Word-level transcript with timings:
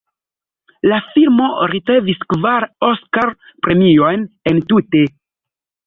La 0.91 0.97
filmo 1.09 1.49
ricevis 1.75 2.25
kvar 2.35 2.67
Oskar-premiojn 2.91 4.29
entute. 4.55 5.09